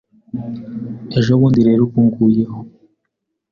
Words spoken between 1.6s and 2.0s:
rero uba